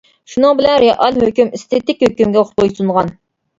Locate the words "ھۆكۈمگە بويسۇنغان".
2.09-3.15